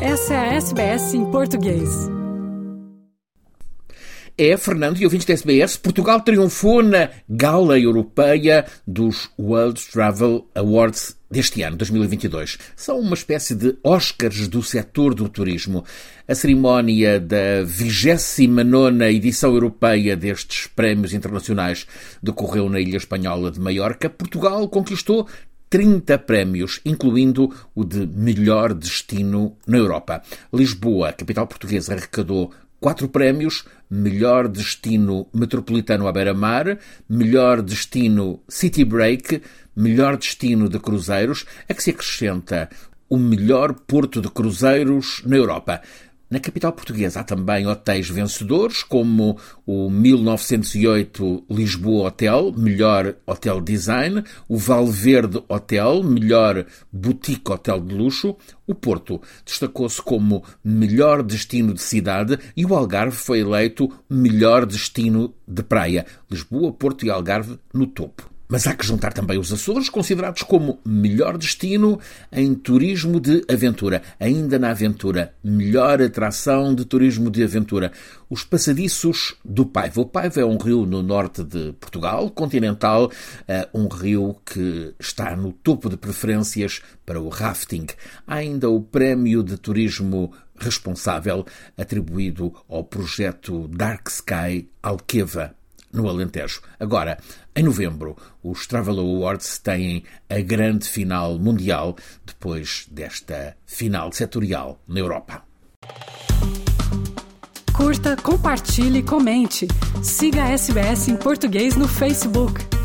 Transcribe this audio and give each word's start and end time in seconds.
Essa 0.00 0.34
é 0.34 0.36
a 0.36 0.54
SBS 0.56 1.14
em 1.14 1.24
português. 1.30 1.88
É, 4.36 4.54
Fernando 4.58 4.98
e 4.98 5.04
ouvintes 5.06 5.24
da 5.24 5.32
SBS, 5.32 5.78
Portugal 5.78 6.20
triunfou 6.20 6.82
na 6.82 7.08
gala 7.26 7.80
europeia 7.80 8.66
dos 8.86 9.30
World 9.38 9.80
Travel 9.90 10.46
Awards 10.54 11.16
deste 11.30 11.62
ano, 11.62 11.78
2022. 11.78 12.58
São 12.76 13.00
uma 13.00 13.14
espécie 13.14 13.54
de 13.54 13.74
Oscars 13.82 14.46
do 14.48 14.62
setor 14.62 15.14
do 15.14 15.30
turismo. 15.30 15.82
A 16.28 16.34
cerimónia 16.34 17.18
da 17.18 17.62
29 17.64 19.02
edição 19.06 19.54
europeia 19.54 20.14
destes 20.14 20.66
prémios 20.66 21.14
internacionais 21.14 21.86
decorreu 22.22 22.68
na 22.68 22.78
ilha 22.78 22.98
espanhola 22.98 23.50
de 23.50 23.58
Maiorca. 23.58 24.10
Portugal 24.10 24.68
conquistou 24.68 25.26
30 25.68 26.18
prémios, 26.18 26.80
incluindo 26.84 27.52
o 27.74 27.84
de 27.84 28.06
melhor 28.06 28.72
destino 28.72 29.56
na 29.66 29.78
Europa. 29.78 30.22
Lisboa, 30.52 31.12
capital 31.12 31.46
portuguesa, 31.46 31.94
arrecadou 31.94 32.52
quatro 32.80 33.08
prémios: 33.08 33.64
melhor 33.90 34.48
destino 34.48 35.26
metropolitano 35.34 36.06
à 36.06 36.12
beira-mar, 36.12 36.78
melhor 37.08 37.62
destino 37.62 38.40
city 38.48 38.84
break, 38.84 39.42
melhor 39.74 40.16
destino 40.16 40.68
de 40.68 40.78
cruzeiros, 40.78 41.44
a 41.68 41.74
que 41.74 41.82
se 41.82 41.90
acrescenta 41.90 42.68
o 43.08 43.16
melhor 43.16 43.74
porto 43.74 44.20
de 44.20 44.28
cruzeiros 44.28 45.22
na 45.24 45.36
Europa. 45.36 45.80
Na 46.36 46.40
capital 46.40 46.70
portuguesa 46.70 47.20
há 47.20 47.24
também 47.24 47.66
hotéis 47.66 48.10
vencedores, 48.10 48.82
como 48.82 49.38
o 49.64 49.88
1908 49.88 51.46
Lisboa 51.48 52.08
Hotel, 52.08 52.52
melhor 52.54 53.14
hotel 53.26 53.58
design, 53.58 54.22
o 54.46 54.58
Valverde 54.58 55.42
Hotel, 55.48 56.02
melhor 56.02 56.66
boutique 56.92 57.50
hotel 57.50 57.80
de 57.80 57.94
luxo, 57.94 58.36
o 58.66 58.74
Porto 58.74 59.18
destacou-se 59.46 60.02
como 60.02 60.44
melhor 60.62 61.22
destino 61.22 61.72
de 61.72 61.80
cidade 61.80 62.38
e 62.54 62.66
o 62.66 62.74
Algarve 62.74 63.16
foi 63.16 63.40
eleito 63.40 63.90
melhor 64.06 64.66
destino 64.66 65.34
de 65.48 65.62
praia. 65.62 66.04
Lisboa, 66.30 66.70
Porto 66.70 67.06
e 67.06 67.10
Algarve 67.10 67.58
no 67.72 67.86
topo. 67.86 68.35
Mas 68.48 68.66
há 68.66 68.74
que 68.74 68.86
juntar 68.86 69.12
também 69.12 69.38
os 69.38 69.52
Açores, 69.52 69.88
considerados 69.88 70.42
como 70.42 70.78
melhor 70.84 71.36
destino 71.36 71.98
em 72.30 72.54
turismo 72.54 73.18
de 73.18 73.44
aventura. 73.50 74.02
Ainda 74.20 74.58
na 74.58 74.70
aventura, 74.70 75.34
melhor 75.42 76.00
atração 76.00 76.74
de 76.74 76.84
turismo 76.84 77.28
de 77.28 77.42
aventura. 77.42 77.90
Os 78.30 78.44
passadiços 78.44 79.34
do 79.44 79.66
Paiva. 79.66 80.00
O 80.00 80.06
Paiva 80.06 80.40
é 80.40 80.44
um 80.44 80.58
rio 80.58 80.86
no 80.86 81.02
norte 81.02 81.42
de 81.42 81.72
Portugal, 81.80 82.30
continental, 82.30 83.10
eh, 83.48 83.68
um 83.74 83.88
rio 83.88 84.36
que 84.44 84.94
está 84.98 85.34
no 85.34 85.52
topo 85.52 85.88
de 85.88 85.96
preferências 85.96 86.80
para 87.04 87.20
o 87.20 87.28
rafting. 87.28 87.86
Há 88.26 88.36
ainda 88.36 88.70
o 88.70 88.80
Prémio 88.80 89.42
de 89.42 89.56
Turismo 89.56 90.32
Responsável, 90.58 91.44
atribuído 91.76 92.54
ao 92.68 92.82
projeto 92.82 93.68
Dark 93.68 94.08
Sky 94.08 94.70
Alqueva 94.82 95.54
no 95.96 96.08
Alentejo. 96.08 96.60
Agora, 96.78 97.18
em 97.54 97.64
novembro, 97.64 98.16
os 98.42 98.66
Travel 98.66 99.00
Awards 99.00 99.58
têm 99.58 100.04
a 100.28 100.40
grande 100.40 100.86
final 100.86 101.38
mundial 101.38 101.96
depois 102.24 102.86
desta 102.90 103.56
final 103.66 104.12
setorial 104.12 104.78
na 104.86 105.00
Europa. 105.00 105.42
Curta, 107.72 108.16
compartilhe, 108.16 109.02
comente. 109.02 109.66
Siga 110.02 110.44
a 110.44 110.50
SBS 110.50 111.08
em 111.08 111.16
português 111.16 111.76
no 111.76 111.86
Facebook. 111.86 112.75